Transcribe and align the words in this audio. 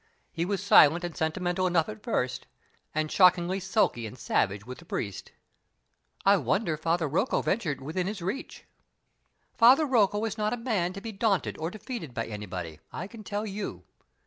He 0.31 0.45
was 0.45 0.63
silent 0.63 1.03
and 1.03 1.15
sentimental 1.15 1.67
enough 1.67 1.87
at 1.87 2.01
first, 2.01 2.47
and 2.95 3.11
shockingly 3.11 3.59
sulky 3.59 4.07
and 4.07 4.17
savage 4.17 4.65
with 4.65 4.79
the 4.79 4.83
priest" 4.85 5.31
"I 6.25 6.37
wonder 6.37 6.75
Father 6.75 7.07
Rocco 7.07 7.43
ventured 7.43 7.81
within 7.81 8.07
his 8.07 8.19
reach." 8.19 8.63
"Father 9.53 9.85
Rocco 9.85 10.25
is 10.25 10.39
not 10.39 10.53
a 10.53 10.57
man 10.57 10.91
to 10.93 11.01
be 11.01 11.11
daunted 11.11 11.55
or 11.59 11.69
defeated 11.69 12.15
by 12.15 12.25
anybody, 12.25 12.79
I 12.91 13.05
can 13.05 13.23
tell 13.23 13.45
you. 13.45 13.83